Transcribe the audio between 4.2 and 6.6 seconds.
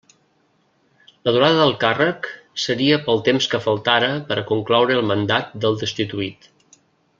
per a concloure el mandat del destituït.